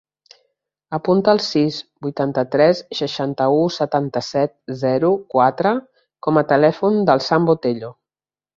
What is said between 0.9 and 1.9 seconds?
Apunta el sis,